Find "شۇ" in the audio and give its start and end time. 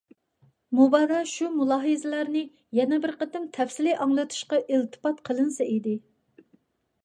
1.31-1.49